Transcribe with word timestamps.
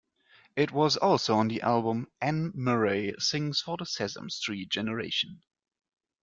It 0.55 0.71
was 0.71 0.97
also 0.97 1.35
on 1.35 1.47
the 1.47 1.61
album 1.61 2.07
"Anne 2.19 2.53
Murray 2.55 3.13
Sings 3.19 3.61
for 3.61 3.77
the 3.77 3.85
Sesame 3.85 4.31
Street 4.31 4.69
Generation". 4.69 5.43